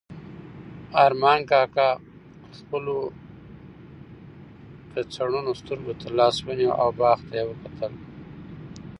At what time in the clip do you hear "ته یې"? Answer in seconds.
7.27-7.43